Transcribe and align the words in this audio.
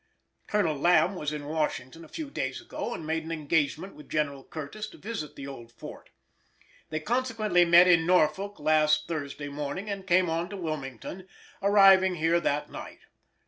Colonel 0.47 0.75
Lamb 0.77 1.13
was 1.13 1.31
in 1.31 1.45
Washington 1.45 2.03
a 2.03 2.07
few 2.07 2.31
days 2.31 2.59
ago, 2.59 2.91
and 2.95 3.05
made 3.05 3.23
an 3.23 3.31
engagement 3.31 3.93
with 3.93 4.09
General 4.09 4.43
Curtis 4.43 4.87
to 4.87 4.97
visit 4.97 5.35
the 5.35 5.45
old 5.45 5.71
fort. 5.71 6.09
They 6.89 6.99
consequently 6.99 7.65
met 7.65 7.87
in 7.87 8.07
Norfolk 8.07 8.59
last 8.59 9.07
Thursday 9.07 9.47
morning 9.49 9.91
and 9.91 10.07
came 10.07 10.27
on 10.27 10.49
to 10.49 10.57
Wilmington, 10.57 11.27
arriving 11.61 12.15
here 12.15 12.39
that 12.39 12.71
night. 12.71 13.01